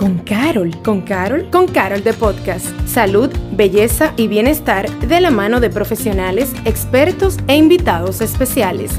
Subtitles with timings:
[0.00, 0.74] con Carol.
[0.82, 1.50] ¿Con Carol?
[1.50, 2.66] Con Carol de Podcast.
[2.88, 8.92] Salud, belleza y bienestar de la mano de profesionales, expertos e invitados especiales.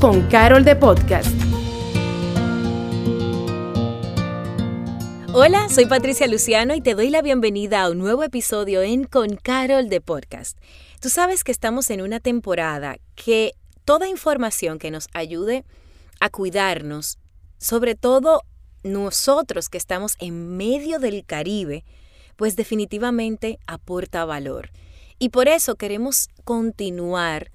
[0.00, 1.28] Con Carol de Podcast.
[5.34, 9.36] Hola, soy Patricia Luciano y te doy la bienvenida a un nuevo episodio en Con
[9.36, 10.56] Carol de Podcast.
[11.02, 13.52] Tú sabes que estamos en una temporada que
[13.84, 15.66] toda información que nos ayude
[16.18, 17.18] a cuidarnos,
[17.58, 18.40] sobre todo
[18.82, 21.84] nosotros que estamos en medio del Caribe,
[22.36, 24.70] pues definitivamente aporta valor.
[25.18, 27.50] Y por eso queremos continuar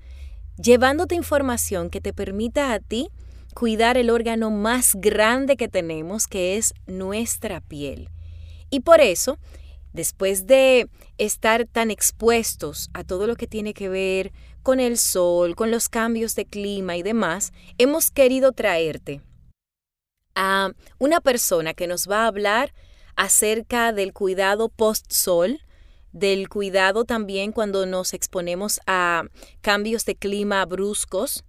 [0.57, 3.09] llevándote información que te permita a ti
[3.55, 8.09] cuidar el órgano más grande que tenemos, que es nuestra piel.
[8.69, 9.39] Y por eso,
[9.93, 15.55] después de estar tan expuestos a todo lo que tiene que ver con el sol,
[15.55, 19.21] con los cambios de clima y demás, hemos querido traerte
[20.35, 22.73] a una persona que nos va a hablar
[23.15, 25.61] acerca del cuidado post-sol,
[26.11, 29.23] del cuidado también cuando nos exponemos a
[29.61, 31.43] cambios de clima bruscos.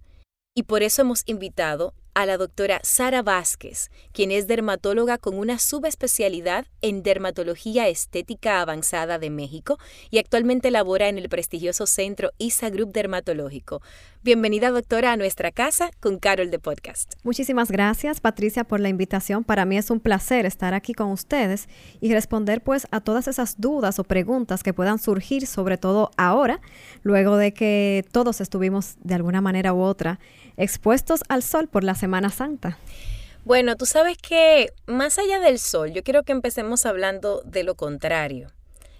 [0.55, 5.59] Y por eso hemos invitado a la doctora Sara Vázquez, quien es dermatóloga con una
[5.59, 9.77] subespecialidad en dermatología estética avanzada de México
[10.09, 13.83] y actualmente labora en el prestigioso centro ISA Group Dermatológico.
[14.27, 17.13] Bienvenida, doctora, a nuestra casa con Carol de Podcast.
[17.23, 19.45] Muchísimas gracias, Patricia, por la invitación.
[19.45, 21.69] Para mí es un placer estar aquí con ustedes
[22.01, 26.59] y responder pues a todas esas dudas o preguntas que puedan surgir, sobre todo ahora,
[27.03, 30.19] luego de que todos estuvimos de alguna manera u otra
[30.57, 32.77] expuestos al sol por la Semana Santa.
[33.45, 37.75] Bueno, tú sabes que más allá del sol, yo quiero que empecemos hablando de lo
[37.75, 38.51] contrario,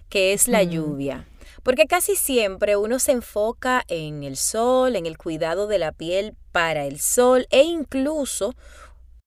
[0.08, 1.28] que es la lluvia.
[1.63, 6.36] Porque casi siempre uno se enfoca en el sol, en el cuidado de la piel
[6.52, 8.53] para el sol e incluso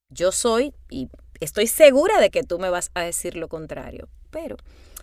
[0.08, 1.08] yo soy, y
[1.40, 4.56] estoy segura de que tú me vas a decir lo contrario, pero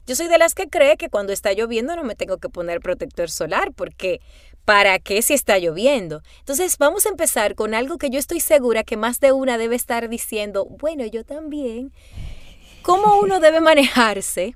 [0.06, 2.80] yo soy de las que cree que cuando está lloviendo no me tengo que poner
[2.80, 4.22] protector solar porque
[4.64, 6.22] ¿para qué si está lloviendo?
[6.40, 9.76] Entonces vamos a empezar con algo que yo estoy segura que más de una debe
[9.76, 11.92] estar diciendo, bueno, yo también.
[12.84, 14.56] ¿Cómo uno debe manejarse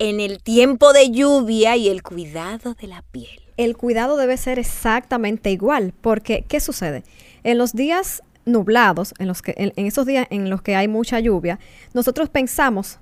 [0.00, 3.40] en el tiempo de lluvia y el cuidado de la piel?
[3.56, 7.04] El cuidado debe ser exactamente igual, porque ¿qué sucede?
[7.44, 11.20] En los días nublados, en, los que, en esos días en los que hay mucha
[11.20, 11.60] lluvia,
[11.92, 12.98] nosotros pensamos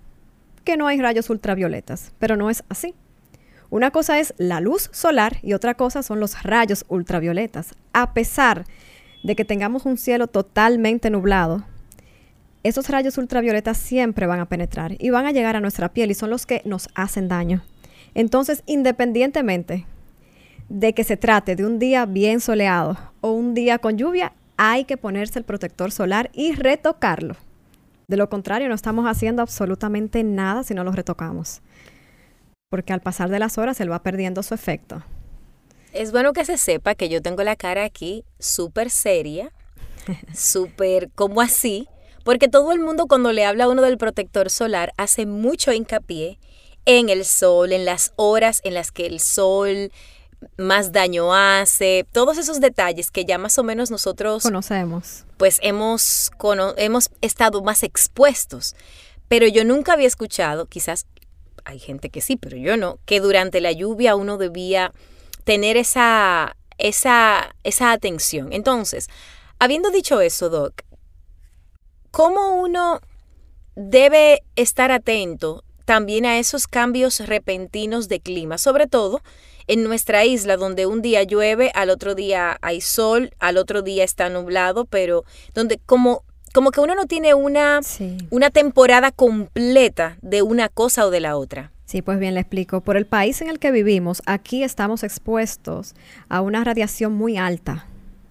[0.64, 2.94] que no hay rayos ultravioletas, pero no es así.
[3.70, 7.74] Una cosa es la luz solar y otra cosa son los rayos ultravioletas.
[7.92, 8.64] A pesar
[9.22, 11.64] de que tengamos un cielo totalmente nublado,
[12.62, 16.14] esos rayos ultravioletas siempre van a penetrar y van a llegar a nuestra piel y
[16.14, 17.62] son los que nos hacen daño.
[18.14, 19.86] Entonces, independientemente
[20.68, 24.84] de que se trate de un día bien soleado o un día con lluvia, hay
[24.84, 27.36] que ponerse el protector solar y retocarlo.
[28.08, 31.60] De lo contrario, no estamos haciendo absolutamente nada si no lo retocamos.
[32.70, 35.02] Porque al pasar de las horas, él va perdiendo su efecto.
[35.92, 39.52] Es bueno que se sepa que yo tengo la cara aquí súper seria,
[40.34, 41.88] súper como así,
[42.28, 46.38] porque todo el mundo cuando le habla a uno del protector solar hace mucho hincapié
[46.84, 49.90] en el sol, en las horas en las que el sol
[50.58, 55.24] más daño hace, todos esos detalles que ya más o menos nosotros conocemos.
[55.38, 56.30] Pues hemos,
[56.76, 58.76] hemos estado más expuestos.
[59.28, 61.06] Pero yo nunca había escuchado, quizás
[61.64, 64.92] hay gente que sí, pero yo no, que durante la lluvia uno debía
[65.44, 68.52] tener esa, esa, esa atención.
[68.52, 69.08] Entonces,
[69.58, 70.82] habiendo dicho eso, Doc,
[72.10, 73.00] ¿cómo uno
[73.74, 78.58] debe estar atento también a esos cambios repentinos de clima?
[78.58, 79.20] Sobre todo
[79.66, 84.02] en nuestra isla, donde un día llueve, al otro día hay sol, al otro día
[84.02, 85.24] está nublado, pero
[85.54, 86.24] donde como,
[86.54, 87.80] como que uno no tiene una,
[88.30, 91.70] una temporada completa de una cosa o de la otra.
[91.84, 92.80] Sí, pues bien, le explico.
[92.80, 95.94] Por el país en el que vivimos, aquí estamos expuestos
[96.28, 97.86] a una radiación muy alta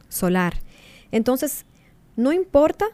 [0.10, 0.58] solar.
[1.12, 1.66] Entonces,
[2.16, 2.88] no importa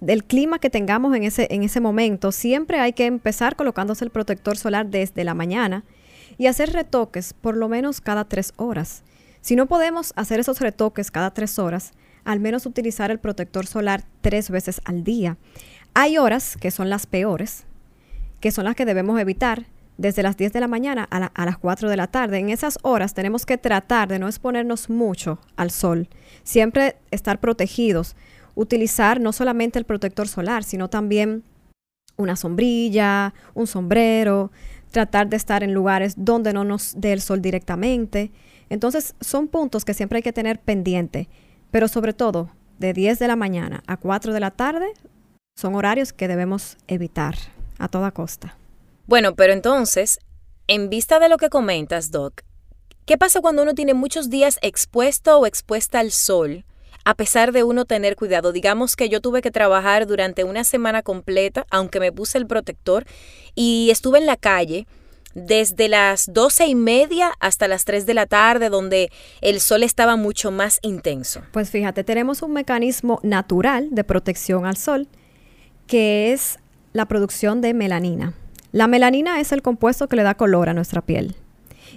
[0.00, 4.10] del clima que tengamos en ese, en ese momento, siempre hay que empezar colocándose el
[4.10, 5.84] protector solar desde la mañana
[6.38, 9.02] y hacer retoques por lo menos cada tres horas.
[9.40, 11.92] Si no podemos hacer esos retoques cada tres horas,
[12.24, 15.36] al menos utilizar el protector solar tres veces al día.
[15.94, 17.64] Hay horas que son las peores,
[18.40, 19.66] que son las que debemos evitar,
[19.98, 22.38] desde las 10 de la mañana a, a, las 4 de la tarde.
[22.38, 26.08] En esas horas tenemos que tratar de no exponernos mucho al sol,
[26.42, 28.16] siempre estar protegidos,
[28.54, 31.44] utilizar no solamente el protector solar, sino también
[32.16, 34.50] una sombrilla, un sombrero,
[34.90, 38.30] tratar de estar en lugares donde no nos dé el sol directamente.
[38.68, 41.28] Entonces son puntos que siempre hay que tener pendiente,
[41.70, 44.92] pero sobre todo de 10 de la mañana a 4 de la tarde
[45.56, 47.34] son horarios que debemos evitar
[47.78, 48.56] a toda costa.
[49.06, 50.18] Bueno, pero entonces,
[50.66, 52.42] en vista de lo que comentas, Doc,
[53.04, 56.64] ¿qué pasa cuando uno tiene muchos días expuesto o expuesta al sol?
[57.10, 61.02] A pesar de uno tener cuidado, digamos que yo tuve que trabajar durante una semana
[61.02, 63.04] completa, aunque me puse el protector,
[63.56, 64.86] y estuve en la calle,
[65.34, 69.10] desde las doce y media hasta las 3 de la tarde, donde
[69.40, 71.42] el sol estaba mucho más intenso.
[71.50, 75.08] Pues fíjate, tenemos un mecanismo natural de protección al sol,
[75.88, 76.60] que es
[76.92, 78.34] la producción de melanina.
[78.70, 81.34] La melanina es el compuesto que le da color a nuestra piel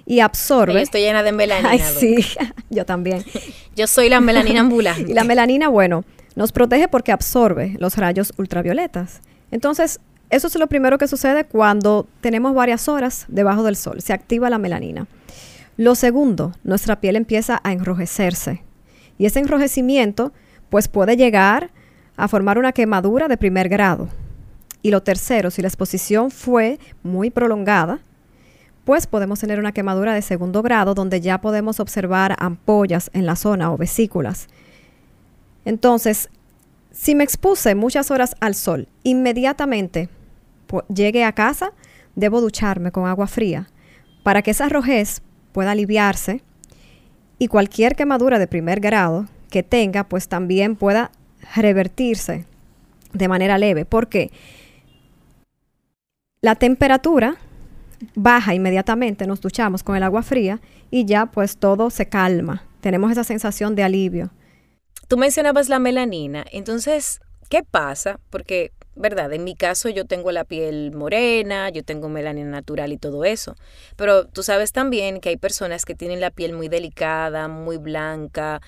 [0.06, 0.74] y absorbe.
[0.74, 1.70] Yo estoy llena de melanina.
[1.70, 2.16] Ay, sí,
[2.70, 3.24] yo también.
[3.76, 5.12] yo soy la melanina ambulante.
[5.12, 6.04] y la melanina, bueno,
[6.36, 9.22] nos protege porque absorbe los rayos ultravioletas.
[9.52, 10.00] Entonces,
[10.30, 14.02] eso es lo primero que sucede cuando tenemos varias horas debajo del sol.
[14.02, 15.08] Se activa la melanina.
[15.78, 18.64] Lo segundo, nuestra piel empieza a enrojecerse.
[19.18, 20.34] Y ese enrojecimiento
[20.70, 21.70] pues puede llegar
[22.18, 24.10] a formar una quemadura de primer grado.
[24.82, 28.00] Y lo tercero, si la exposición fue muy prolongada,
[28.86, 33.36] pues podemos tener una quemadura de segundo grado donde ya podemos observar ampollas en la
[33.36, 34.48] zona o vesículas.
[35.66, 36.30] Entonces,
[36.92, 40.10] si me expuse muchas horas al sol, inmediatamente
[40.94, 41.72] llegue a casa,
[42.16, 43.70] debo ducharme con agua fría
[44.24, 45.22] para que esa rojez
[45.52, 46.42] pueda aliviarse
[47.40, 51.12] y cualquier quemadura de primer grado que tenga, pues también pueda
[51.56, 52.46] revertirse
[53.14, 53.86] de manera leve.
[53.86, 54.32] porque
[56.42, 57.38] La temperatura
[58.16, 60.60] baja inmediatamente, nos duchamos con el agua fría
[60.92, 62.64] y ya pues todo se calma.
[62.82, 64.32] Tenemos esa sensación de alivio.
[65.08, 67.20] Tú mencionabas la melanina, entonces,
[67.50, 68.20] ¿qué pasa?
[68.30, 69.34] Porque ¿verdad?
[69.34, 73.56] En mi caso yo tengo la piel morena, yo tengo melanina natural y todo eso.
[73.96, 78.62] Pero tú sabes también que hay personas que tienen la piel muy delicada, muy blanca.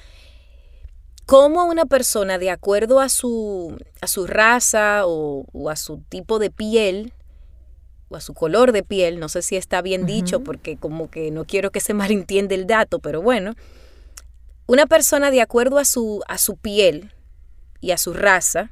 [1.26, 6.52] ¿Cómo una persona, de acuerdo a su, a su raza o, a su tipo de
[6.52, 7.14] piel,
[8.16, 11.30] o a su color de piel, no sé si está bien dicho porque como que
[11.32, 13.54] no quiero que se malentienda el dato, pero bueno,
[14.68, 17.12] una persona de acuerdo a su, a su piel
[17.82, 18.72] y a su raza,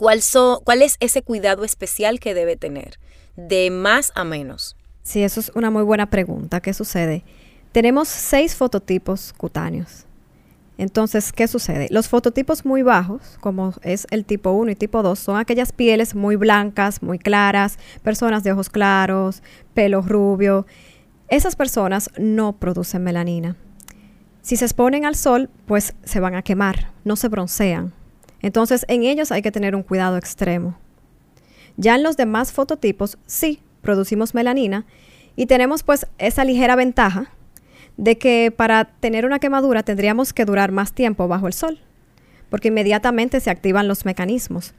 [0.00, 0.22] ¿Cuál,
[0.64, 2.98] ¿Cuál es ese cuidado especial que debe tener?
[3.36, 4.74] De más a menos.
[5.02, 6.62] Sí, eso es una muy buena pregunta.
[6.62, 7.22] ¿Qué sucede?
[7.72, 10.06] Tenemos seis fototipos cutáneos.
[10.80, 11.88] Entonces, ¿qué sucede?
[11.90, 16.14] Los fototipos muy bajos, como es el tipo 1 y tipo 2, son aquellas pieles
[16.14, 19.42] muy blancas, muy claras, personas de ojos claros,
[19.74, 20.66] pelo rubio.
[21.28, 23.56] Esas personas no producen melanina.
[24.40, 27.92] Si se exponen al sol, pues se van a quemar, no se broncean.
[28.40, 30.78] Entonces, en ellos hay que tener un cuidado extremo.
[31.76, 34.86] Ya en los demás fototipos, sí, producimos melanina
[35.36, 37.30] y tenemos pues esa ligera ventaja
[38.00, 41.78] de que para tener una quemadura tendríamos que durar más tiempo bajo el sol,
[42.48, 44.72] porque inmediatamente se activan los mecanismos.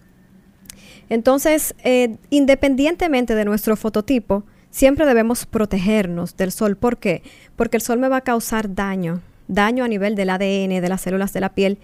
[1.07, 6.75] Entonces, eh, independientemente de nuestro fototipo, siempre debemos protegernos del sol.
[6.77, 7.21] ¿Por qué?
[7.55, 11.01] Porque el sol me va a causar daño, daño a nivel del ADN, de las
[11.01, 11.77] células de la piel,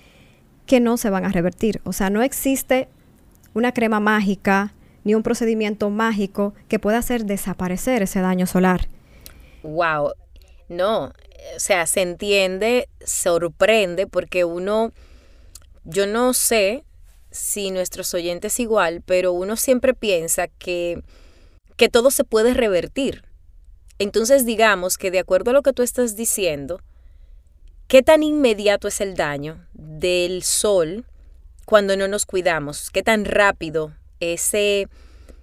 [0.65, 1.81] que no se van a revertir.
[1.83, 2.87] O sea, no existe
[3.53, 4.73] una crema mágica
[5.03, 8.87] ni un procedimiento mágico que pueda hacer desaparecer ese daño solar.
[9.61, 10.13] Wow,
[10.69, 11.13] no,
[11.55, 14.91] o sea, se entiende, sorprende porque uno,
[15.83, 16.83] yo no sé
[17.31, 21.01] si nuestros oyentes igual, pero uno siempre piensa que,
[21.75, 23.23] que todo se puede revertir.
[23.99, 26.79] Entonces digamos que de acuerdo a lo que tú estás diciendo,
[27.87, 31.05] ¿Qué tan inmediato es el daño del sol
[31.63, 32.91] cuando no nos cuidamos?
[32.91, 34.89] ¿Qué tan rápido ese,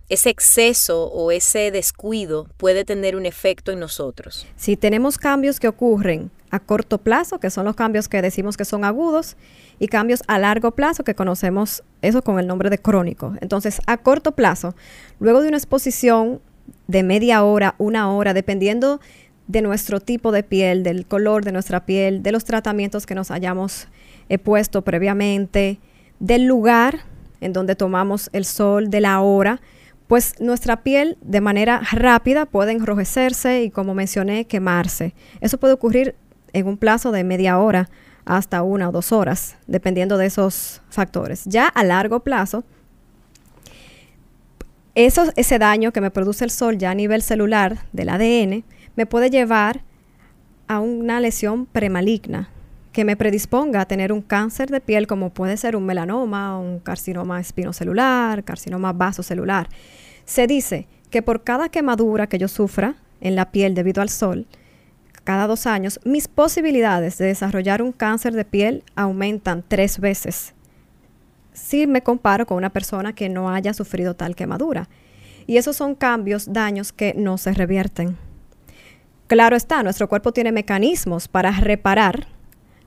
[0.08, 4.46] ese exceso o ese descuido puede tener un efecto en nosotros?
[4.56, 8.64] Si tenemos cambios que ocurren a corto plazo, que son los cambios que decimos que
[8.64, 9.37] son agudos,
[9.78, 13.34] y cambios a largo plazo, que conocemos eso con el nombre de crónico.
[13.40, 14.75] Entonces, a corto plazo,
[15.18, 16.40] luego de una exposición
[16.87, 19.00] de media hora, una hora, dependiendo
[19.46, 23.30] de nuestro tipo de piel, del color de nuestra piel, de los tratamientos que nos
[23.30, 23.88] hayamos
[24.28, 25.80] eh, puesto previamente,
[26.20, 27.00] del lugar
[27.40, 29.61] en donde tomamos el sol, de la hora,
[30.14, 35.12] pues nuestra piel de manera rápida puede enrojecerse y como mencioné, quemarse.
[35.40, 36.14] Eso puede ocurrir
[36.52, 37.90] en un plazo de media hora
[38.25, 41.42] hasta una o dos horas, dependiendo de esos factores.
[41.47, 42.62] Ya a largo plazo,
[44.94, 48.62] eso, ese daño que me produce el sol ya a nivel celular del ADN,
[48.94, 49.83] me puede llevar
[50.68, 52.50] a una lesión premaligna
[52.92, 56.78] que me predisponga a tener un cáncer de piel como puede ser un melanoma, un
[56.78, 59.68] carcinoma espinocelular, carcinoma vasocelular.
[60.25, 64.47] Se dice que por cada quemadura que yo sufra en la piel debido al sol,
[65.25, 70.54] cada dos años, mis posibilidades de desarrollar un cáncer de piel aumentan tres veces
[71.54, 74.88] si me comparo con una persona que no haya sufrido tal quemadura.
[75.47, 78.19] Y esos son cambios, daños que no se revierten.
[79.28, 82.26] Claro está, nuestro cuerpo tiene mecanismos para reparar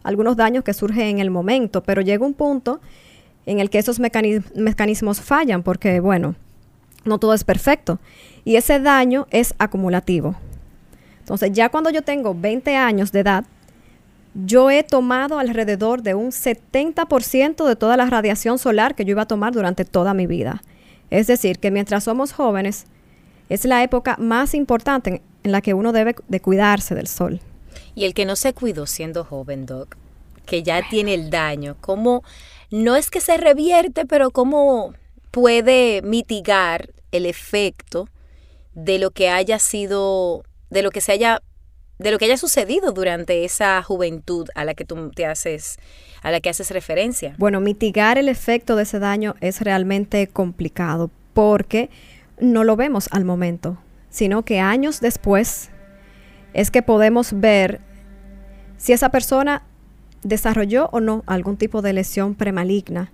[0.04, 2.82] algunos daños que surgen en el momento, pero llega un punto
[3.46, 6.36] en el que esos mecanismos fallan porque, bueno,
[7.08, 8.00] no todo es perfecto.
[8.46, 10.36] Y ese daño es acumulativo.
[11.20, 13.46] Entonces, ya cuando yo tengo 20 años de edad,
[14.34, 19.24] yo he tomado alrededor de un 70% de toda la radiación solar que yo iba
[19.24, 20.62] a tomar durante toda mi vida.
[21.10, 22.86] Es decir, que mientras somos jóvenes,
[23.50, 27.40] es la época más importante en la que uno debe de cuidarse del sol.
[27.96, 29.98] Y el que no se cuidó siendo joven, Doc,
[30.46, 32.24] que ya tiene el daño, ¿cómo
[32.70, 34.94] no es que se revierte, pero cómo
[35.32, 38.10] puede mitigar el efecto
[38.74, 41.42] de lo que haya sido, de lo que se haya
[42.00, 45.78] de lo que haya sucedido durante esa juventud a la que tú te haces,
[46.22, 47.36] a la que haces referencia.
[47.40, 51.90] Bueno, mitigar el efecto de ese daño es realmente complicado porque
[52.40, 55.70] no lo vemos al momento, sino que años después
[56.54, 57.82] es que podemos ver
[58.78, 59.64] si esa persona
[60.24, 63.12] desarrolló o no algún tipo de lesión premaligna.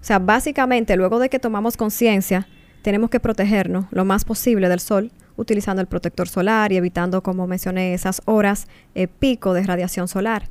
[0.00, 2.46] O sea, básicamente, luego de que tomamos conciencia,
[2.84, 7.46] tenemos que protegernos lo más posible del sol utilizando el protector solar y evitando, como
[7.46, 10.50] mencioné, esas horas eh, pico de radiación solar.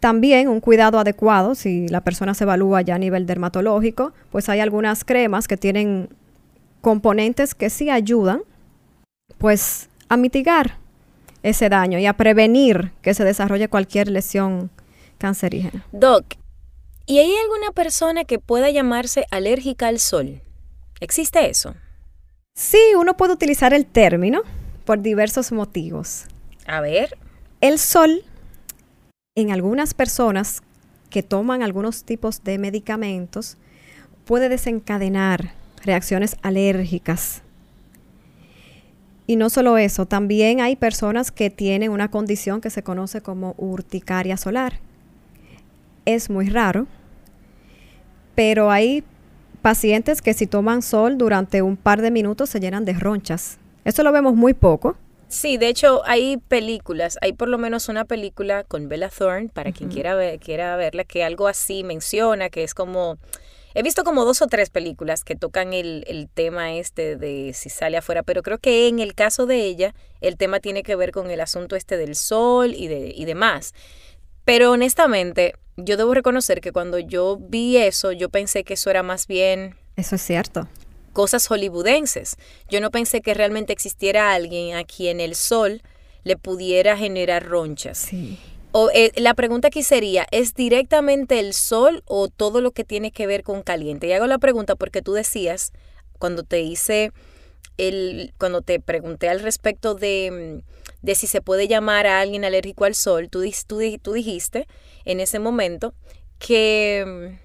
[0.00, 4.60] También un cuidado adecuado, si la persona se evalúa ya a nivel dermatológico, pues hay
[4.60, 6.08] algunas cremas que tienen
[6.80, 8.40] componentes que sí ayudan,
[9.36, 10.78] pues, a mitigar
[11.42, 14.70] ese daño y a prevenir que se desarrolle cualquier lesión
[15.18, 15.84] cancerígena.
[15.92, 16.24] Doc,
[17.04, 20.40] ¿y hay alguna persona que pueda llamarse alérgica al sol?
[21.02, 21.74] ¿Existe eso?
[22.54, 24.42] Sí, uno puede utilizar el término
[24.84, 26.26] por diversos motivos.
[26.64, 27.18] A ver.
[27.60, 28.22] El sol,
[29.34, 30.62] en algunas personas
[31.10, 33.56] que toman algunos tipos de medicamentos,
[34.24, 35.54] puede desencadenar
[35.84, 37.42] reacciones alérgicas.
[39.26, 43.56] Y no solo eso, también hay personas que tienen una condición que se conoce como
[43.58, 44.78] urticaria solar.
[46.04, 46.86] Es muy raro,
[48.36, 49.02] pero hay
[49.62, 53.58] pacientes que si toman sol durante un par de minutos se llenan de ronchas.
[53.84, 54.96] Esto lo vemos muy poco.
[55.28, 59.72] Sí, de hecho hay películas, hay por lo menos una película con Bella Thorne, para
[59.72, 63.16] quien quiera, ver, quiera verla, que algo así menciona, que es como...
[63.74, 67.70] He visto como dos o tres películas que tocan el, el, tema este de si
[67.70, 71.10] sale afuera, pero creo que en el caso de ella, el tema tiene que ver
[71.10, 73.72] con el asunto este del sol y, de, y demás.
[74.44, 79.02] Pero honestamente, yo debo reconocer que cuando yo vi eso, yo pensé que eso era
[79.02, 79.76] más bien...
[79.96, 80.68] Eso es cierto.
[81.12, 82.36] Cosas hollywoodenses.
[82.68, 85.82] Yo no pensé que realmente existiera alguien a quien el sol
[86.24, 87.98] le pudiera generar ronchas.
[87.98, 88.38] Sí.
[88.72, 93.12] O, eh, la pregunta aquí sería, ¿es directamente el sol o todo lo que tiene
[93.12, 94.06] que ver con caliente?
[94.06, 95.72] Y hago la pregunta porque tú decías,
[96.18, 97.12] cuando te hice
[97.76, 100.62] el, cuando te pregunté al respecto de,
[101.02, 104.66] de si se puede llamar a alguien alérgico al sol, tú, tú, tú dijiste
[105.04, 105.94] en ese momento
[106.38, 107.38] que,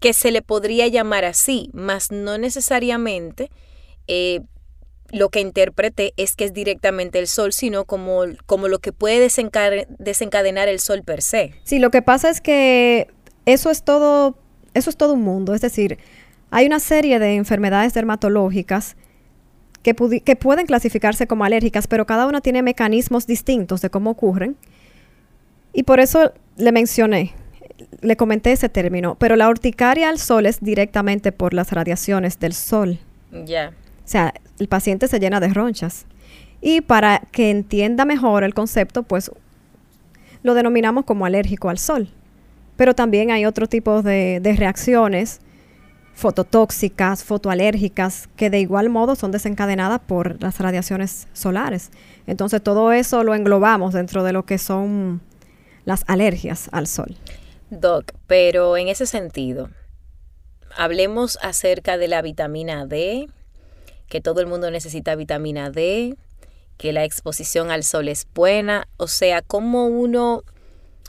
[0.00, 3.50] que se le podría llamar así, mas no necesariamente
[4.06, 4.40] eh,
[5.12, 9.20] lo que interpreté es que es directamente el sol, sino como, como lo que puede
[9.20, 11.52] desencadenar el sol per se.
[11.64, 13.08] Sí, lo que pasa es que
[13.46, 14.38] eso es todo,
[14.74, 15.54] eso es todo un mundo.
[15.54, 15.98] Es decir,
[16.50, 18.96] hay una serie de enfermedades dermatológicas
[19.82, 24.56] que, que pueden clasificarse como alérgicas, pero cada una tiene mecanismos distintos de cómo ocurren.
[25.72, 27.32] Y por eso le mencioné,
[28.00, 32.52] le comenté ese término, pero la urticaria al sol es directamente por las radiaciones del
[32.52, 32.98] sol.
[33.46, 33.72] Ya.
[34.04, 36.06] O sea, el paciente se llena de ronchas.
[36.60, 39.30] Y para que entienda mejor el concepto, pues
[40.42, 42.08] lo denominamos como alérgico al sol.
[42.76, 45.40] Pero también hay otro tipo de, de reacciones
[46.14, 51.90] fototóxicas, fotoalérgicas, que de igual modo son desencadenadas por las radiaciones solares.
[52.26, 55.20] Entonces todo eso lo englobamos dentro de lo que son
[55.84, 57.16] las alergias al sol.
[57.70, 59.70] Doc, pero en ese sentido,
[60.76, 63.28] hablemos acerca de la vitamina D,
[64.08, 66.16] que todo el mundo necesita vitamina D,
[66.76, 70.42] que la exposición al sol es buena, o sea, cómo uno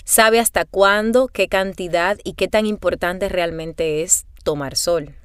[0.03, 5.15] sabe hasta cuándo, qué cantidad y qué tan importante realmente es tomar sol.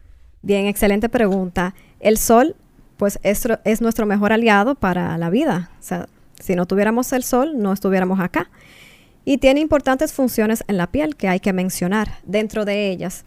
[0.43, 1.75] Bien, excelente pregunta.
[2.01, 2.57] El sol,
[2.97, 5.71] pues, es, es nuestro mejor aliado para la vida.
[5.81, 6.07] O sea,
[6.41, 8.51] si no tuviéramos el sol, no estuviéramos acá
[9.27, 12.21] y tiene importantes funciones en la piel que hay que mencionar.
[12.25, 13.25] Dentro de ellas,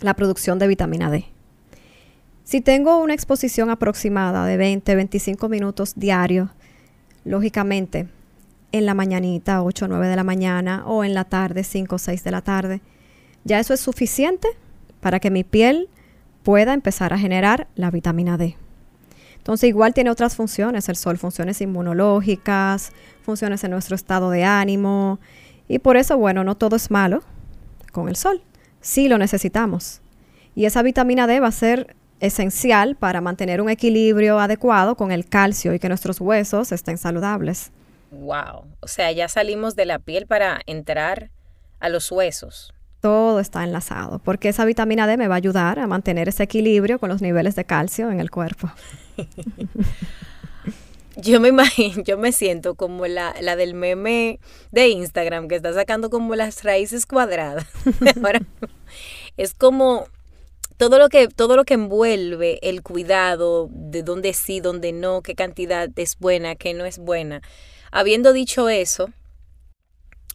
[0.00, 1.26] la producción de vitamina D.
[2.44, 6.48] Si tengo una exposición aproximada de 20-25 minutos diarios,
[7.26, 8.08] lógicamente
[8.72, 11.98] en la mañanita, 8 o 9 de la mañana, o en la tarde, 5 o
[11.98, 12.80] 6 de la tarde,
[13.44, 14.48] ya eso es suficiente
[15.00, 15.88] para que mi piel
[16.42, 18.56] pueda empezar a generar la vitamina D.
[19.36, 25.20] Entonces igual tiene otras funciones el sol, funciones inmunológicas, funciones en nuestro estado de ánimo.
[25.68, 27.22] Y por eso, bueno, no todo es malo
[27.92, 28.42] con el sol.
[28.80, 30.00] Sí lo necesitamos.
[30.54, 35.26] Y esa vitamina D va a ser esencial para mantener un equilibrio adecuado con el
[35.26, 37.70] calcio y que nuestros huesos estén saludables.
[38.10, 41.30] Wow, o sea, ya salimos de la piel para entrar
[41.78, 42.72] a los huesos.
[43.00, 46.98] Todo está enlazado, porque esa vitamina D me va a ayudar a mantener ese equilibrio
[46.98, 48.70] con los niveles de calcio en el cuerpo.
[51.16, 54.40] yo me imagino, yo me siento como la, la, del meme
[54.72, 57.66] de Instagram que está sacando como las raíces cuadradas.
[58.22, 58.40] Ahora,
[59.36, 60.06] es como
[60.76, 65.34] todo lo que todo lo que envuelve el cuidado de dónde sí, dónde no, qué
[65.34, 67.42] cantidad es buena, qué no es buena.
[67.90, 69.10] Habiendo dicho eso,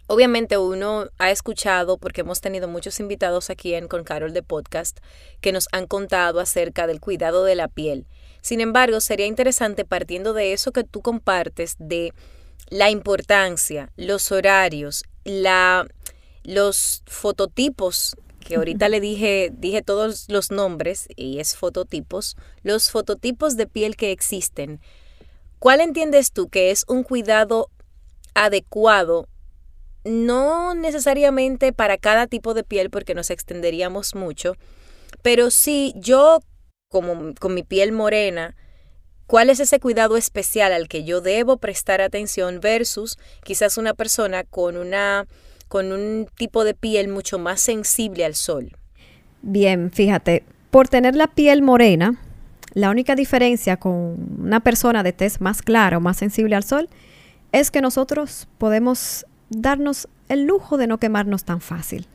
[0.08, 5.00] obviamente uno ha escuchado, porque hemos tenido muchos invitados aquí en Con Carol de Podcast,
[5.42, 8.06] que nos han contado acerca del cuidado de la piel.
[8.42, 12.14] Sin embargo, sería interesante partiendo de eso que tú compartes, de
[12.70, 15.88] la importancia, los horarios, la,
[16.44, 23.56] los fototipos que ahorita le dije, dije todos los nombres y es fototipos, los fototipos
[23.56, 24.82] de piel que existen.
[25.60, 27.70] ¿Cuál entiendes tú que es un cuidado
[28.34, 29.30] adecuado?
[30.04, 34.56] No necesariamente para cada tipo de piel porque nos extenderíamos mucho,
[35.22, 36.40] pero sí yo
[36.90, 38.56] como con mi piel morena,
[39.26, 44.44] ¿Cuál es ese cuidado especial al que yo debo prestar atención versus quizás una persona
[44.44, 45.26] con una
[45.74, 48.78] con un tipo de piel mucho más sensible al sol.
[49.42, 52.22] Bien, fíjate, por tener la piel morena,
[52.76, 56.90] la única diferencia con una persona de tez más clara o más sensible al sol
[57.52, 59.26] es que nosotros podemos
[59.62, 62.08] darnos el lujo de no quemarnos tan fácil.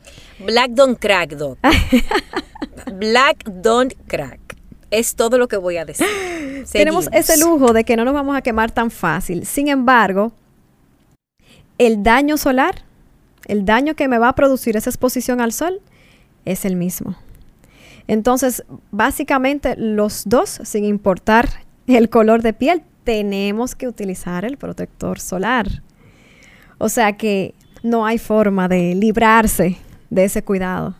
[0.45, 1.59] Black don't crack, doc.
[2.95, 4.41] Black don't crack.
[4.91, 6.07] Es todo lo que voy a decir.
[6.73, 9.47] Tenemos ese lujo de que no nos vamos a quemar tan fácil.
[9.47, 10.33] Sin embargo,
[11.79, 12.85] el daño solar
[13.49, 15.81] el daño que me va a producir esa exposición al sol
[16.45, 17.17] es el mismo.
[18.07, 21.49] Entonces, básicamente los dos, sin importar
[21.87, 25.83] el color de piel, tenemos que utilizar el protector solar.
[26.79, 29.79] O sea que no hay forma de librarse
[30.11, 30.95] de ese cuidado.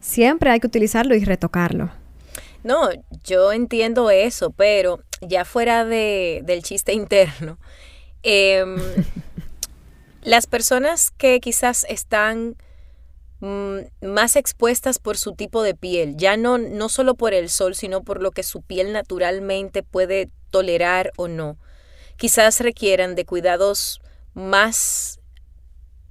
[0.00, 1.90] Siempre hay que utilizarlo y retocarlo.
[2.64, 2.88] No,
[3.24, 7.58] yo entiendo eso, pero ya fuera de, del chiste interno,
[8.22, 8.64] eh,
[10.22, 12.56] Las personas que quizás están
[13.40, 17.74] mm, más expuestas por su tipo de piel, ya no, no solo por el sol,
[17.74, 21.56] sino por lo que su piel naturalmente puede tolerar o no,
[22.16, 24.02] quizás requieran de cuidados
[24.34, 25.17] más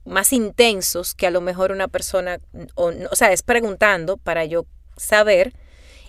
[0.08, 2.40] más intensos que a lo mejor una persona,
[2.76, 4.66] o, o sea, es preguntando para yo
[4.96, 5.54] saber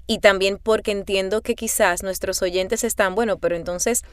[0.06, 4.04] y también porque entiendo que quizás nuestros oyentes están, bueno, pero entonces,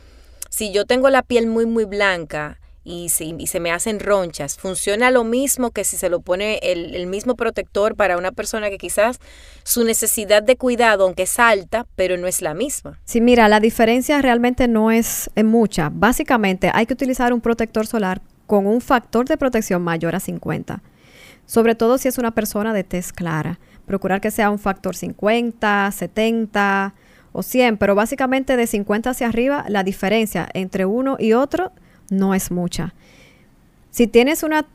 [0.49, 4.57] si yo tengo la piel muy, muy blanca, y se, me hacen ronchas.
[4.57, 8.77] Funciona lo mismo que si se lo pone el, mismo protector para una persona que
[8.77, 9.19] quizás
[9.63, 12.99] su necesidad de cuidado, aunque es alta, pero no es la misma.
[13.03, 15.89] Sí, mira, la diferencia realmente no es mucha.
[15.91, 20.81] Básicamente hay que utilizar un protector solar con un factor de protección mayor a 50.
[21.45, 23.59] Sobre todo si es una persona de tez clara.
[23.85, 26.93] Procurar que sea un factor 50, 70
[27.31, 31.71] o 100, pero básicamente de 50 hacia arriba la diferencia entre uno y otro
[32.09, 32.93] no es mucha.
[33.91, 34.65] Si tienes una,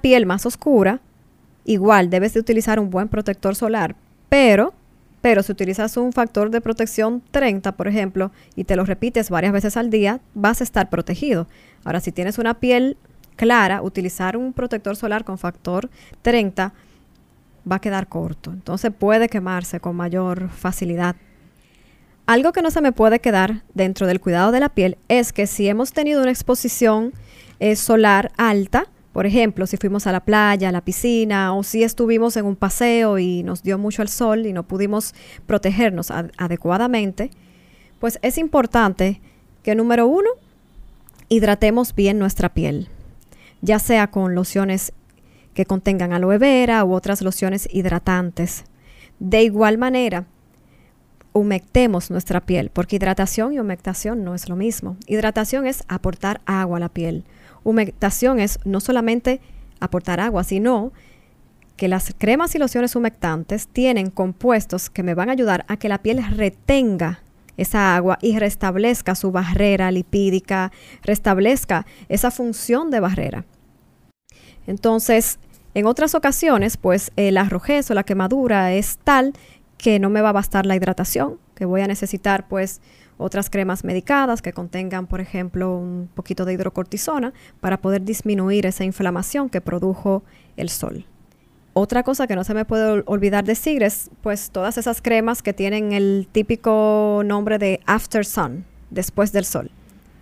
[0.00, 1.00] piel más oscura,
[1.64, 3.96] igual debes de utilizar un buen protector solar,
[4.28, 4.74] pero,
[5.20, 9.52] pero si utilizas un factor de protección 30, por ejemplo, y te lo repites varias
[9.52, 11.46] veces al día, vas a estar protegido.
[11.84, 12.96] Ahora, si tienes una piel
[13.36, 15.90] clara, utilizar un protector solar con factor
[16.22, 16.72] 30
[17.70, 18.52] va a quedar corto.
[18.52, 21.16] Entonces puede quemarse con mayor facilidad.
[22.26, 25.46] Algo que no se me puede quedar dentro del cuidado de la piel es que
[25.46, 27.12] si hemos tenido una exposición
[27.58, 31.82] eh, solar alta, por ejemplo, si fuimos a la playa, a la piscina, o si
[31.82, 35.14] estuvimos en un paseo y nos dio mucho el sol y no pudimos
[35.46, 37.30] protegernos adecuadamente,
[37.98, 39.20] pues es importante
[39.62, 40.30] que número uno,
[41.28, 42.88] hidratemos bien nuestra piel,
[43.62, 44.92] ya sea con lociones
[45.54, 48.64] que contengan aloe vera u otras lociones hidratantes.
[49.18, 50.26] De igual manera,
[51.32, 54.96] humectemos nuestra piel, porque hidratación y humectación no es lo mismo.
[55.06, 57.24] Hidratación es aportar agua a la piel.
[57.62, 59.40] Humectación es no solamente
[59.80, 60.92] aportar agua, sino
[61.76, 65.88] que las cremas y lociones humectantes tienen compuestos que me van a ayudar a que
[65.88, 67.22] la piel retenga
[67.56, 73.44] esa agua y restablezca su barrera lipídica, restablezca esa función de barrera.
[74.66, 75.38] Entonces,
[75.74, 79.32] en otras ocasiones, pues la rojez o la quemadura es tal
[79.80, 82.80] que no me va a bastar la hidratación, que voy a necesitar pues
[83.16, 88.84] otras cremas medicadas que contengan, por ejemplo, un poquito de hidrocortisona para poder disminuir esa
[88.84, 90.22] inflamación que produjo
[90.56, 91.04] el sol.
[91.72, 95.52] Otra cosa que no se me puede olvidar decir es pues todas esas cremas que
[95.52, 99.70] tienen el típico nombre de after sun, después del sol.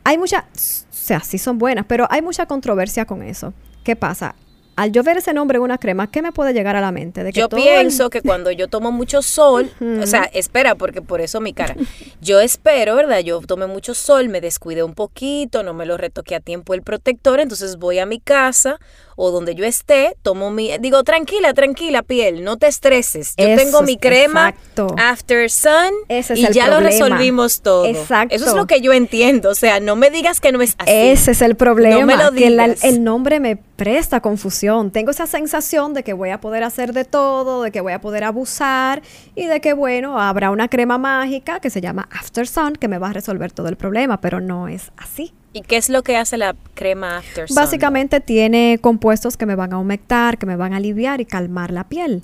[0.05, 0.59] Hay mucha, o
[0.91, 3.55] sea, sí son buenas, pero hay mucha controversia con eso.
[3.83, 4.35] ¿Qué pasa?
[4.79, 7.25] Al yo ver ese nombre en una crema, ¿qué me puede llegar a la mente?
[7.25, 9.69] De que yo pienso que cuando yo tomo mucho sol,
[10.01, 11.75] o sea, espera, porque por eso mi cara,
[12.21, 13.19] yo espero, ¿verdad?
[13.19, 16.83] Yo tomé mucho sol, me descuidé un poquito, no me lo retoqué a tiempo el
[16.83, 18.79] protector, entonces voy a mi casa
[19.21, 23.35] o donde yo esté, tomo mi, digo, tranquila, tranquila piel, no te estreses.
[23.37, 24.55] Yo tengo mi crema
[24.97, 27.85] After Sun y ya lo resolvimos todo.
[27.85, 28.35] Exacto.
[28.35, 30.93] Eso es lo que yo entiendo, o sea, no me digas que no es así.
[30.93, 34.93] Ese es el problema, no me lo que el nombre me presta confusión.
[34.93, 38.01] Tengo esa sensación de que voy a poder hacer de todo, de que voy a
[38.01, 39.03] poder abusar
[39.35, 42.99] y de que, bueno, habrá una crema mágica que se llama After Sun que me
[42.99, 45.33] va a resolver todo el problema, pero no es así.
[45.53, 47.55] ¿Y qué es lo que hace la crema After Sun?
[47.55, 51.73] Básicamente tiene compuestos que me van a humectar, que me van a aliviar y calmar
[51.73, 52.23] la piel.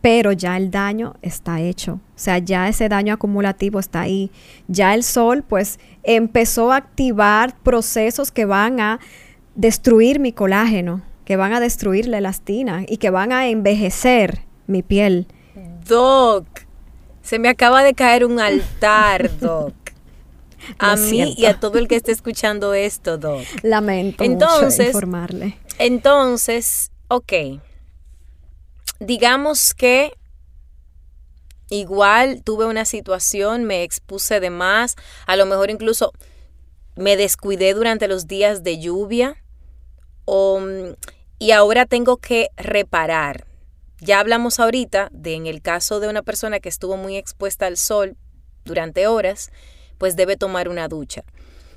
[0.00, 1.94] Pero ya el daño está hecho.
[1.94, 4.30] O sea, ya ese daño acumulativo está ahí.
[4.68, 9.00] Ya el sol, pues, empezó a activar procesos que van a
[9.54, 14.82] destruir mi colágeno, que van a destruir la elastina y que van a envejecer mi
[14.82, 15.26] piel.
[15.86, 16.46] Doc,
[17.22, 19.81] se me acaba de caer un altar, Doc
[20.78, 23.42] a mí y a todo el que esté escuchando esto, Doc.
[23.62, 25.58] Lamento entonces, informarle.
[25.78, 27.32] Entonces, ok.
[29.00, 30.12] Digamos que
[31.68, 34.96] igual tuve una situación, me expuse de más,
[35.26, 36.12] a lo mejor incluso
[36.96, 39.36] me descuidé durante los días de lluvia
[41.38, 43.46] y ahora tengo que reparar.
[44.00, 47.76] Ya hablamos ahorita de en el caso de una persona que estuvo muy expuesta al
[47.76, 48.16] sol
[48.64, 49.50] durante horas,
[50.02, 51.22] pues debe tomar una ducha.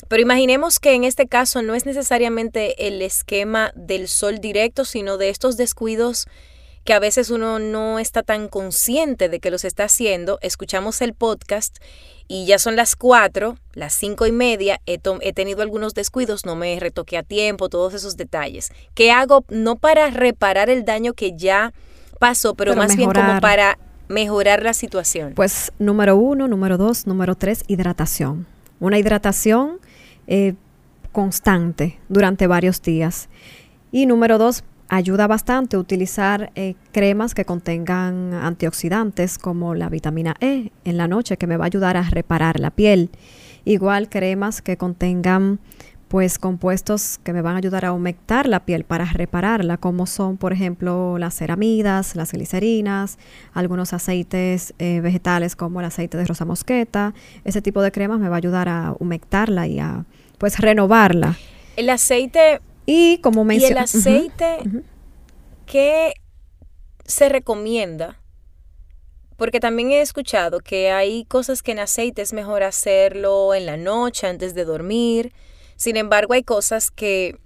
[0.08, 5.20] Pero imaginemos que en este caso no es necesariamente el esquema del sol directo, sino
[5.20, 6.26] de estos descuidos
[6.86, 10.40] que a veces uno no está tan consciente de que los está haciendo.
[10.42, 11.78] Escuchamos el podcast
[12.28, 16.56] y ya son las cuatro, las cinco y media, he, he, tenido algunos descuidos, no
[16.56, 18.72] me retoqué a tiempo, todos esos detalles.
[18.96, 19.46] ¿Qué hago?
[19.50, 21.76] No para reparar el daño que ya
[22.20, 25.34] pasó, pero, más bien como para mejorar la situación?
[25.36, 28.46] Pues número uno, número dos, número tres, hidratación.
[28.80, 29.80] Una hidratación
[30.28, 30.56] eh,
[31.12, 33.30] constante durante varios días.
[33.92, 40.72] Y número dos, ayuda bastante utilizar eh, cremas que contengan antioxidantes como la vitamina E
[40.84, 43.10] en la noche que me va a ayudar a reparar la piel.
[43.64, 45.60] Igual cremas que contengan
[46.16, 50.38] pues compuestos que me van a ayudar a humectar la piel para repararla, como son,
[50.38, 53.18] por ejemplo, las ceramidas, las glicerinas,
[53.54, 57.14] algunos aceites eh, vegetales como el aceite de rosa mosqueta.
[57.44, 60.06] Ese tipo de cremas me va a ayudar a humectarla y a
[60.38, 61.38] pues renovarla.
[61.76, 64.60] El aceite y como mencioné, el aceite
[65.66, 66.14] que
[67.04, 68.22] se recomienda
[69.36, 73.76] porque también he escuchado que hay cosas que en aceite es mejor hacerlo en la
[73.76, 75.34] noche antes de dormir
[75.76, 77.38] sin embargo, hay cosas que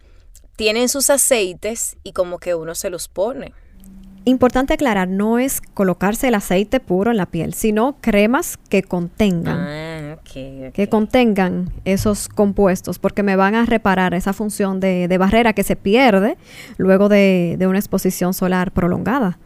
[0.55, 3.53] tienen sus aceites y como que uno se los pone.
[4.25, 9.57] Importante aclarar, no es colocarse el aceite puro en la piel, sino cremas que contengan,
[9.57, 15.63] ah, que contengan esos compuestos, porque me van a reparar esa función de, barrera que
[15.63, 16.37] se pierde
[16.77, 19.39] luego de, una exposición solar prolongada.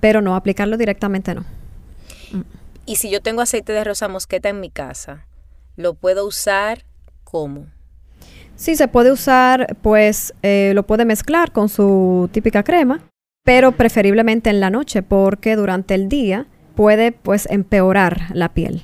[0.00, 1.44] Pero no aplicarlo directamente, no.
[2.86, 5.26] Y si yo tengo aceite de rosa mosqueta en mi casa,
[5.76, 6.84] ¿lo puedo usar
[7.24, 7.66] como?
[8.58, 13.08] Sí, se puede usar, pues eh, lo puede mezclar con su típica crema,
[13.44, 18.82] pero preferiblemente en la noche porque durante el día puede pues empeorar la piel,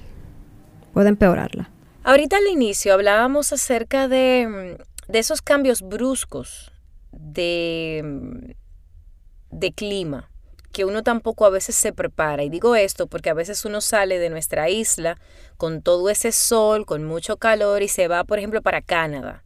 [0.93, 1.71] puede empeorarla.
[2.05, 6.71] Ahorita al inicio hablábamos acerca de, mm, de esos cambios bruscos
[7.11, 10.31] de, mm, de clima
[10.71, 12.45] que uno tampoco a veces se prepara.
[12.45, 15.19] Y digo esto porque a veces uno sale de nuestra isla
[15.57, 19.43] con todo ese sol, con mucho calor y se va, por ejemplo, para Canadá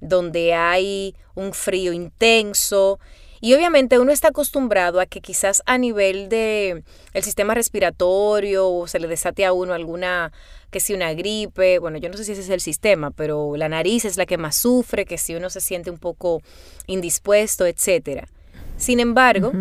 [0.00, 2.98] donde hay un frío intenso
[3.40, 6.82] y obviamente uno está acostumbrado a que quizás a nivel de
[7.12, 10.32] el sistema respiratorio o se le desate a uno alguna
[10.70, 13.68] que si una gripe, bueno, yo no sé si ese es el sistema, pero la
[13.68, 16.42] nariz es la que más sufre, que si uno se siente un poco
[16.86, 18.28] indispuesto, etcétera.
[18.76, 19.52] Sin embargo,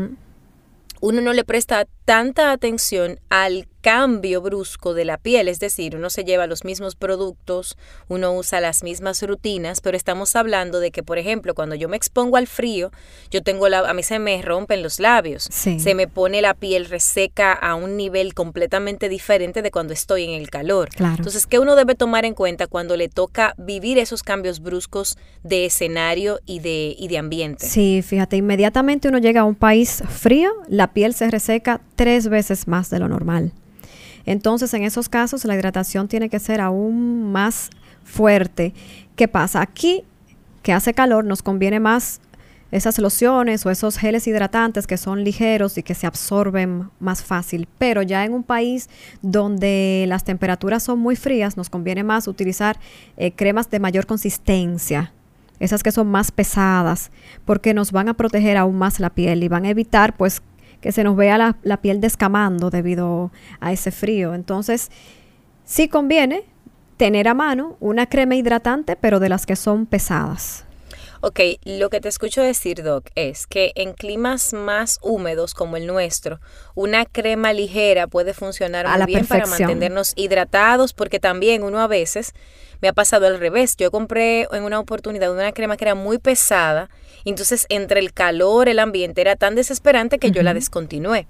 [0.99, 6.09] uno no le presta tanta atención al cambio brusco de la piel, es decir, uno
[6.09, 7.77] se lleva los mismos productos,
[8.09, 11.95] uno usa las mismas rutinas, pero estamos hablando de que, por ejemplo, cuando yo me
[11.95, 12.91] expongo al frío,
[13.31, 16.85] yo tengo la, a mí se me rompen los labios, se me pone la piel
[16.85, 20.89] reseca a un nivel completamente diferente de cuando estoy en el calor.
[20.97, 25.65] Entonces, ¿qué uno debe tomar en cuenta cuando le toca vivir esos cambios bruscos de
[25.65, 27.65] escenario y de, y de ambiente?
[27.65, 32.69] Sí, fíjate, inmediatamente uno llega a un país frío, la piel se reseca tres veces
[32.69, 33.51] más de lo normal.
[34.25, 37.69] Entonces, en esos casos, la hidratación tiene que ser aún más
[38.05, 38.73] fuerte.
[39.17, 39.61] ¿Qué pasa?
[39.61, 40.03] Aquí,
[40.63, 42.21] que hace calor, nos conviene más
[42.71, 47.67] esas lociones o esos geles hidratantes que son ligeros y que se absorben más fácil.
[47.77, 48.89] Pero ya en un país
[49.21, 52.79] donde las temperaturas son muy frías, nos conviene más utilizar
[53.15, 55.13] eh, cremas de mayor consistencia.
[55.59, 57.09] Esas que son más pesadas,
[57.43, 60.41] porque nos van a proteger aún más la piel y van a evitar pues
[60.81, 64.33] que se nos vea la, piel descamando debido a ese frío.
[64.33, 64.91] Entonces,
[65.63, 66.43] sí conviene
[66.97, 70.65] tener a mano una crema hidratante, pero de las que son pesadas.
[71.21, 75.87] Ok, lo que te escucho decir, Doc, es que en climas más húmedos como el
[75.87, 76.39] nuestro,
[76.75, 82.33] una crema ligera puede funcionar muy bien para mantenernos hidratados, porque también uno a veces
[82.81, 83.75] me ha pasado al revés.
[83.77, 86.89] Yo compré en una oportunidad una crema que era muy pesada
[87.29, 91.27] entonces, entre el calor, el ambiente era tan desesperante que yo la descontinué.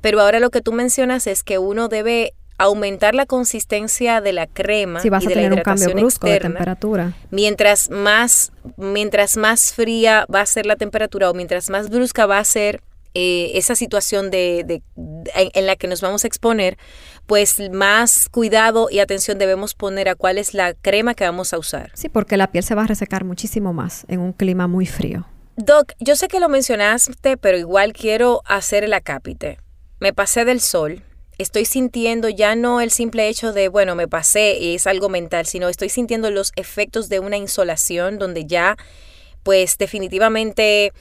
[0.00, 4.46] Pero ahora lo que tú mencionas es que uno debe aumentar la consistencia de la
[4.46, 7.12] crema si vas y a tener un cambio brusco de temperatura.
[7.30, 12.38] Mientras más, mientras más fría va a ser la temperatura o mientras más brusca va
[12.38, 12.82] a ser
[13.14, 14.82] eh, esa situación de,
[15.34, 16.76] en la que nos vamos a exponer,
[17.26, 21.58] pues más cuidado y atención debemos poner a cuál es la crema que vamos a
[21.58, 21.90] usar.
[21.94, 25.26] Sí, porque la piel se va a resecar muchísimo más en un clima muy frío.
[25.56, 29.58] Doc, yo sé que lo mencionaste, pero igual quiero hacer el acápite.
[30.00, 31.02] Me pasé del sol.
[31.38, 35.46] Estoy sintiendo ya no el simple hecho de, bueno, me pasé y es algo mental,
[35.46, 38.76] sino estoy sintiendo los efectos de una insolación donde ya,
[39.44, 40.92] pues definitivamente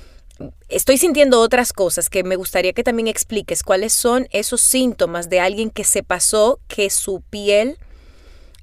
[0.70, 5.42] estoy sintiendo otras cosas que me gustaría que también expliques cuáles son esos síntomas de
[5.42, 7.78] alguien que se pasó, que su piel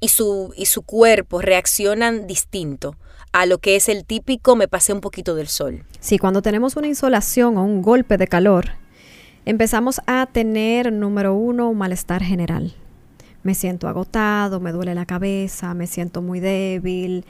[0.00, 2.96] y su, y su cuerpo reaccionan distinto
[3.32, 5.84] a lo que es el típico me pasé un poquito del sol.
[6.00, 8.70] Sí, cuando tenemos una insolación o un golpe de calor,
[9.46, 12.74] empezamos a tener, número uno, un malestar general.
[13.42, 17.24] Me siento agotado, me duele la cabeza, me siento muy débil,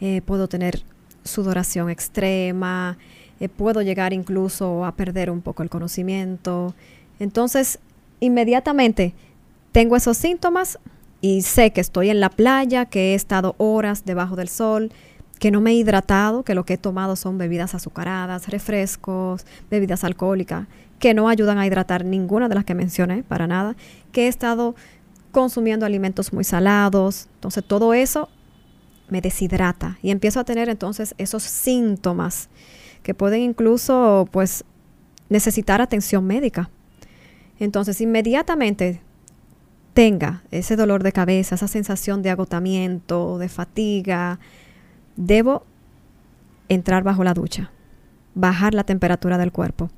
[0.00, 0.82] eh, puedo tener
[1.22, 2.98] sudoración extrema,
[3.40, 6.74] eh, puedo llegar incluso a perder un poco el conocimiento.
[7.18, 7.78] Entonces,
[8.20, 9.14] inmediatamente
[9.72, 10.78] tengo esos síntomas
[11.20, 14.92] y sé que estoy en la playa, que he estado horas debajo del sol,
[15.44, 20.02] que no me he hidratado, que lo que he tomado son bebidas azucaradas, refrescos, bebidas
[20.02, 23.76] alcohólicas, que no ayudan a hidratar ninguna de las que mencioné, para nada,
[24.10, 24.74] que he estado
[25.32, 28.30] consumiendo alimentos muy salados, entonces todo eso
[29.10, 32.48] me deshidrata y empiezo a tener entonces esos síntomas
[33.02, 34.64] que pueden incluso pues
[35.28, 36.70] necesitar atención médica.
[37.58, 39.02] Entonces inmediatamente
[39.92, 44.40] tenga ese dolor de cabeza, esa sensación de agotamiento, de fatiga,
[45.16, 45.64] Debo
[46.68, 47.70] entrar bajo la ducha,
[48.34, 49.90] bajar la temperatura del cuerpo.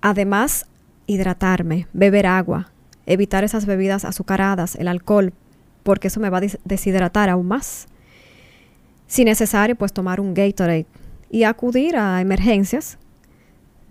[0.00, 0.66] Además,
[1.06, 2.70] hidratarme, beber agua,
[3.06, 5.32] evitar esas bebidas azucaradas, el alcohol,
[5.82, 7.86] porque eso me va a deshidratar aún más.
[9.06, 10.86] Si necesario, pues tomar un Gatorade
[11.30, 12.98] y acudir a emergencias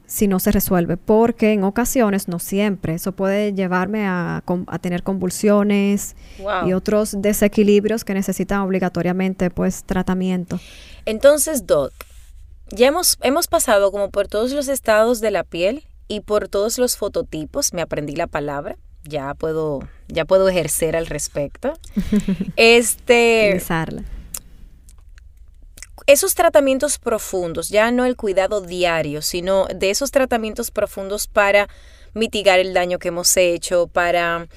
[0.10, 4.44] si no se resuelve, porque en ocasiones, no siempre, eso puede llevarme a,
[4.82, 6.16] tener convulsiones
[6.66, 10.60] y otros desequilibrios que necesitan obligatoriamente pues tratamiento.
[11.06, 11.94] Entonces, Doc,
[12.72, 16.80] ya hemos, hemos pasado como por todos los estados de la piel y por todos
[16.80, 21.74] los fototipos, me aprendí la palabra, ya puedo, ya puedo ejercer al respecto.
[22.56, 23.52] este
[26.12, 31.70] esos tratamientos profundos, ya no el cuidado diario, sino de esos tratamientos profundos para
[32.16, 34.48] mitigar el daño que hemos hecho, para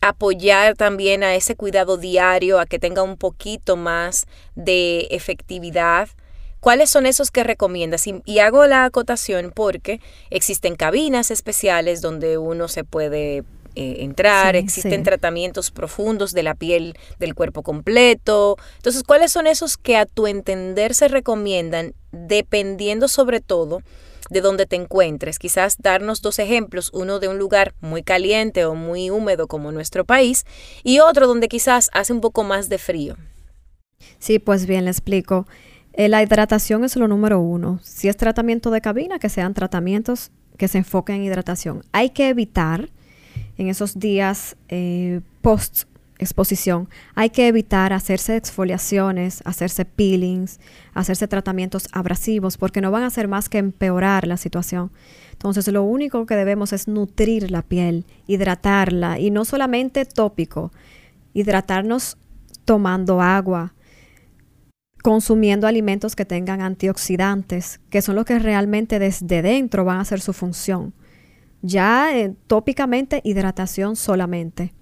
[0.00, 6.08] apoyar también a ese cuidado diario, a que tenga un poquito más de efectividad.
[6.60, 8.06] ¿Cuáles son esos que recomiendas?
[8.06, 13.42] Y, hago la acotación porque existen cabinas especiales donde uno se puede
[13.74, 18.56] eh, entrar, existen tratamientos profundos de la piel del cuerpo completo.
[18.76, 23.82] Entonces, ¿cuáles son esos que a tu entender se recomiendan dependiendo sobre todo
[24.30, 25.38] de dónde te encuentres?
[25.38, 30.04] Quizás darnos dos ejemplos, uno de un lugar muy caliente o muy húmedo como nuestro
[30.04, 30.44] país
[30.82, 33.16] y otro donde quizás hace un poco más de frío.
[34.18, 35.46] Sí, pues bien, le explico.
[35.92, 37.80] Eh, la hidratación es lo número uno.
[37.82, 41.82] Si es tratamiento de cabina, que sean tratamientos que se enfoquen en hidratación.
[41.92, 42.90] Hay que evitar
[43.60, 45.84] en esos días eh, post
[46.18, 50.60] exposición, hay que evitar hacerse exfoliaciones, hacerse peelings,
[50.94, 54.90] hacerse tratamientos abrasivos, porque no van a hacer más que empeorar la situación.
[55.32, 60.72] Entonces, lo único que debemos es nutrir la piel, hidratarla, y no solamente tópico,
[61.32, 62.16] hidratarnos
[62.64, 63.74] tomando agua,
[65.02, 70.20] consumiendo alimentos que tengan antioxidantes, que son los que realmente desde dentro van a hacer
[70.20, 70.92] su función.
[71.62, 74.72] Ya eh, tópicamente, hidratación solamente.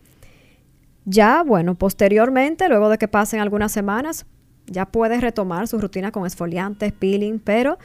[1.04, 4.26] Ya, bueno, posteriormente, luego de que pasen algunas semanas,
[4.66, 7.78] ya puedes retomar su rutina con esfoliantes, peeling, pero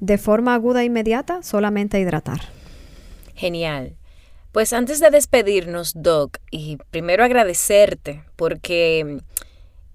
[0.00, 2.40] de forma aguda e inmediata, solamente hidratar.
[3.34, 3.96] Genial.
[4.52, 9.18] Pues antes de despedirnos, Doc, y primero agradecerte porque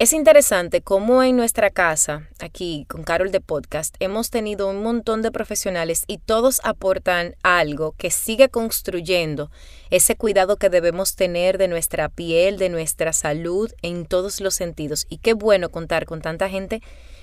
[0.01, 5.21] es interesante cómo en nuestra casa, aquí con Carol de Podcast, hemos tenido un montón
[5.21, 9.51] de profesionales y todos aportan algo que sigue construyendo
[9.91, 15.05] ese cuidado que debemos tener de nuestra piel, de nuestra salud en todos los sentidos.
[15.07, 16.81] Y qué bueno contar con tanta gente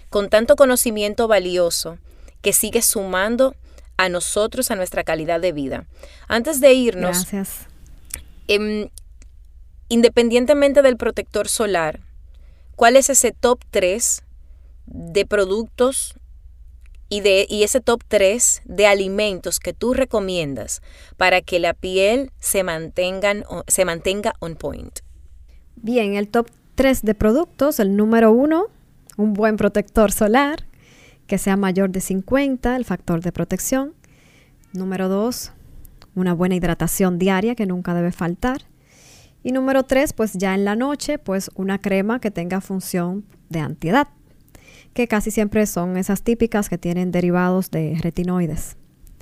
[0.09, 1.99] con tanto conocimiento valioso
[2.43, 3.57] que sigue sumando
[3.97, 5.87] a nosotros, a nuestra calidad de vida.
[6.29, 7.27] Antes de irnos,
[8.47, 8.89] em,
[9.89, 12.07] independientemente del protector solar,
[12.79, 14.23] cuál es ese top 3
[14.87, 16.15] de productos
[17.09, 20.81] y, de, y ese top 3 de alimentos que tú recomiendas
[21.17, 25.01] para que la piel se, mantengan, se mantenga on point.
[25.75, 28.67] Bien, el top 3 de productos, el número 1,
[29.17, 30.65] un buen protector solar
[31.27, 33.93] que sea mayor de 50, el factor de protección.
[34.73, 35.51] Número 2,
[36.15, 38.63] una buena hidratación diaria que nunca debe faltar.
[39.43, 43.61] Y número tres, pues ya en la noche, pues una crema que tenga función de
[43.61, 44.09] antiedad,
[44.95, 48.77] que casi siempre son esas típicas que tienen derivados de retinoides.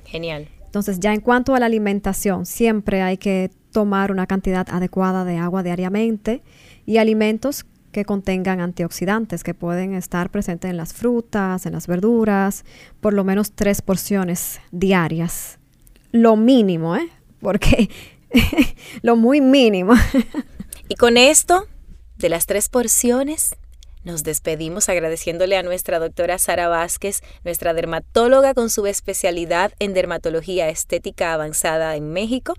[0.05, 0.47] Genial.
[0.65, 5.37] Entonces, ya en cuanto a la alimentación, siempre hay que tomar una cantidad adecuada de
[5.37, 6.41] agua diariamente
[6.85, 12.65] y alimentos que contengan antioxidantes que pueden estar presentes en las frutas, en las verduras,
[13.01, 15.57] por lo menos tres porciones diarias.
[16.11, 17.09] Lo mínimo, ¿eh?
[17.41, 17.89] Porque
[19.01, 19.93] lo muy mínimo.
[20.87, 21.67] y con esto,
[22.17, 23.55] de las tres porciones,
[24.07, 30.69] nos despedimos agradeciéndole a nuestra doctora Sara Vázquez, nuestra dermatóloga con su especialidad en dermatología
[30.69, 32.53] estética avanzada en México,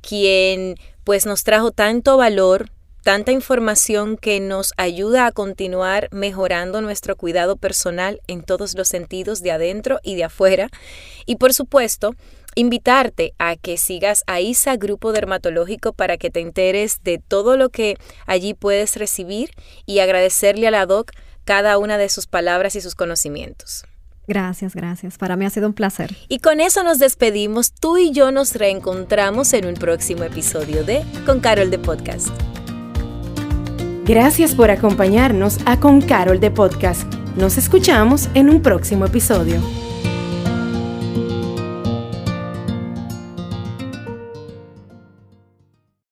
[0.00, 2.70] quien pues nos trajo tanto valor,
[3.02, 9.42] tanta información que nos ayuda a continuar mejorando nuestro cuidado personal en todos los sentidos
[9.42, 10.68] de adentro y de afuera.
[11.26, 12.14] Y por supuesto,
[12.54, 17.68] invitarte a que sigas a ISA Grupo Dermatológico para que te enteres de todo lo
[17.68, 19.50] que allí puedes recibir
[19.86, 21.12] y agradecerle a la doc
[21.44, 23.84] cada una de sus palabras y sus conocimientos.
[24.26, 25.18] Gracias, gracias.
[25.18, 26.16] Para mí ha sido un placer.
[26.28, 27.72] Y con eso nos despedimos.
[27.72, 32.28] Tú y yo nos reencontramos en un próximo episodio de Con Carol de Podcast.
[34.06, 37.04] Gracias por acompañarnos a Con Carol de Podcast.
[37.36, 39.60] Nos escuchamos en un próximo episodio.